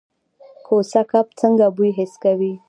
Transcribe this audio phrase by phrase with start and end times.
[0.65, 2.53] کوسه کب څنګه بوی حس کوي؟